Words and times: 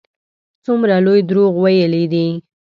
څومره 0.65 0.95
لوی 1.05 1.21
دروغ 1.29 1.53
ویلي 1.63 2.03
دي. 2.13 2.27